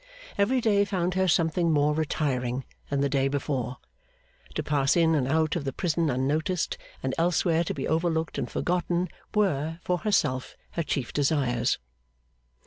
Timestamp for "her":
1.13-1.27, 10.71-10.81